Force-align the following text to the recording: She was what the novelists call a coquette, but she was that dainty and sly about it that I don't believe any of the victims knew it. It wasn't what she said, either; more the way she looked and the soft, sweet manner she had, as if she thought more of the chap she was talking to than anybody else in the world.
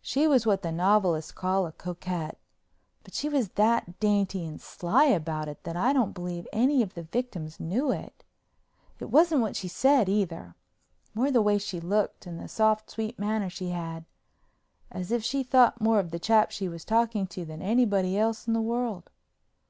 She 0.00 0.26
was 0.26 0.46
what 0.46 0.62
the 0.62 0.72
novelists 0.72 1.30
call 1.30 1.66
a 1.66 1.72
coquette, 1.72 2.38
but 3.04 3.12
she 3.12 3.28
was 3.28 3.50
that 3.50 4.00
dainty 4.00 4.46
and 4.46 4.58
sly 4.58 5.04
about 5.04 5.46
it 5.46 5.62
that 5.64 5.76
I 5.76 5.92
don't 5.92 6.14
believe 6.14 6.48
any 6.54 6.80
of 6.82 6.94
the 6.94 7.02
victims 7.02 7.60
knew 7.60 7.92
it. 7.92 8.24
It 8.98 9.10
wasn't 9.10 9.42
what 9.42 9.56
she 9.56 9.68
said, 9.68 10.08
either; 10.08 10.54
more 11.12 11.30
the 11.30 11.42
way 11.42 11.58
she 11.58 11.80
looked 11.80 12.24
and 12.24 12.40
the 12.40 12.48
soft, 12.48 12.88
sweet 12.90 13.18
manner 13.18 13.50
she 13.50 13.68
had, 13.68 14.06
as 14.90 15.12
if 15.12 15.22
she 15.22 15.42
thought 15.42 15.82
more 15.82 15.98
of 15.98 16.12
the 16.12 16.18
chap 16.18 16.50
she 16.50 16.66
was 16.66 16.82
talking 16.82 17.26
to 17.26 17.44
than 17.44 17.60
anybody 17.60 18.16
else 18.16 18.46
in 18.46 18.54
the 18.54 18.62
world. 18.62 19.10